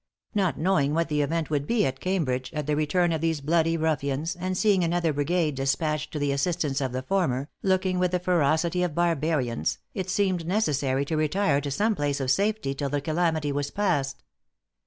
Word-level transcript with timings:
Not 0.33 0.57
knowing 0.57 0.95
what 0.95 1.09
the 1.09 1.21
event 1.21 1.51
would 1.51 1.67
be 1.67 1.85
at 1.85 1.99
Cambridge, 1.99 2.51
at 2.55 2.65
the 2.65 2.75
return 2.75 3.11
of 3.11 3.21
these 3.21 3.39
bloody 3.39 3.77
ruffians, 3.77 4.35
and 4.35 4.57
seeing 4.57 4.83
another 4.83 5.13
brigade 5.13 5.53
dispatched 5.53 6.11
to 6.13 6.17
the 6.17 6.31
assistance 6.31 6.81
of 6.81 6.91
the 6.91 7.03
former, 7.03 7.49
looking 7.61 7.99
with 7.99 8.09
the 8.09 8.17
ferocity 8.19 8.81
of 8.81 8.95
barbarians, 8.95 9.77
it 9.93 10.09
seemed 10.09 10.47
necessary 10.47 11.05
to 11.05 11.15
retire 11.15 11.61
to 11.61 11.69
some 11.69 11.93
place 11.93 12.19
of 12.19 12.31
safety 12.31 12.73
till 12.73 12.89
the 12.89 12.99
calamity 12.99 13.51
was 13.51 13.69
passed. 13.69 14.23